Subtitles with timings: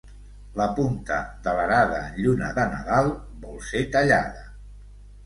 [0.59, 1.17] La punta
[1.47, 3.11] de l'arada en lluna de Nadal
[3.45, 4.43] vol ser tallada.